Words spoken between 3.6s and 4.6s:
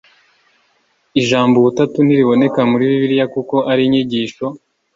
ari inyigisho